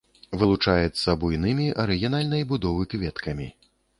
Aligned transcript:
Вылучаецца 0.43 1.15
буйнымі 1.25 1.67
арыгінальнай 1.85 2.43
будовы 2.53 2.89
кветкамі. 2.95 3.47